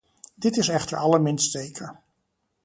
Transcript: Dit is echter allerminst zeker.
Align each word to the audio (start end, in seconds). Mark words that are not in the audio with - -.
Dit 0.35 0.57
is 0.57 0.67
echter 0.67 0.97
allerminst 0.97 1.51
zeker. 1.51 2.01